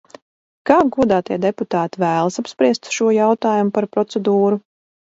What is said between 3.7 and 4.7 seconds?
par procedūru?